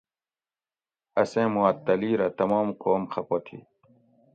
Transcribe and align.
اسیں 1.21 1.47
معطلی 1.55 2.11
رہ 2.19 2.29
تمام 2.39 2.67
قوم 2.83 3.01
خپہ 3.13 3.37
تھی 3.45 3.59